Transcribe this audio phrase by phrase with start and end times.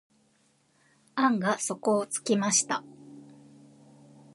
[1.13, 2.83] 案が底をつきました。